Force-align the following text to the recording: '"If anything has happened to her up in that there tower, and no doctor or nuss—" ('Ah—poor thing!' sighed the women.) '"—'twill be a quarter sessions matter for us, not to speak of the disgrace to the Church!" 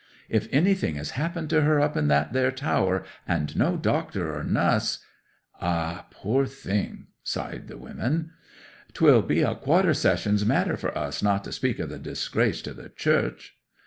'"If 0.29 0.47
anything 0.51 0.95
has 0.95 1.11
happened 1.11 1.51
to 1.51 1.61
her 1.61 1.79
up 1.79 1.95
in 1.95 2.07
that 2.07 2.33
there 2.33 2.49
tower, 2.49 3.03
and 3.27 3.55
no 3.55 3.77
doctor 3.77 4.35
or 4.35 4.43
nuss—" 4.43 5.05
('Ah—poor 5.61 6.47
thing!' 6.47 7.05
sighed 7.23 7.67
the 7.67 7.77
women.) 7.77 8.31
'"—'twill 8.93 9.21
be 9.21 9.43
a 9.43 9.53
quarter 9.53 9.93
sessions 9.93 10.43
matter 10.43 10.75
for 10.75 10.97
us, 10.97 11.21
not 11.21 11.43
to 11.43 11.51
speak 11.51 11.77
of 11.77 11.89
the 11.89 11.99
disgrace 11.99 12.63
to 12.63 12.73
the 12.73 12.89
Church!" 12.89 13.53